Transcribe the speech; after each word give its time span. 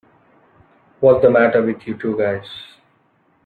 What's 0.99 1.21
the 1.21 1.29
matter 1.29 1.61
with 1.61 1.85
you 1.85 1.95
two 1.95 2.17
guys? 2.17 2.49